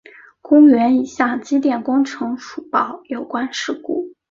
[0.41, 4.15] 公园已向机电工程署通报有关事故。